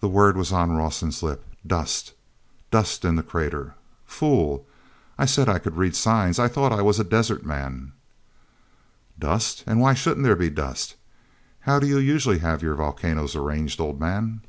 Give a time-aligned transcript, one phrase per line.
[0.00, 1.44] The word was on Rawson's lips.
[1.64, 3.76] "Dust—dust in the crater.
[4.04, 4.66] Fool!
[5.16, 7.92] I said I could read sign; I thought I was a desert man."
[9.16, 9.62] "Dust?
[9.64, 10.96] And why shouldn't there be dust?
[11.60, 14.40] How do you usually have your volcanoes arranged, old man?"